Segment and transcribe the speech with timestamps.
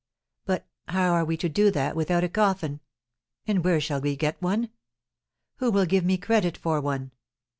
[0.45, 2.79] But how are we to do that without a coffin,
[3.45, 4.71] and where shall we get one?
[5.57, 7.11] Who will give me credit for one?